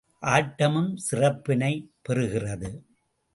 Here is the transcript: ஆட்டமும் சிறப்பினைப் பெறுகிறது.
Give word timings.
ஆட்டமும் 0.21 0.97
சிறப்பினைப் 1.11 1.89
பெறுகிறது. 2.09 2.69